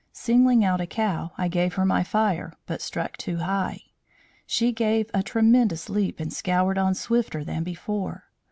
[0.13, 3.81] Singling out a cow, I gave her my fire but struck too high.
[4.47, 8.23] She gave a tremendous leap and scoured on swifter than before.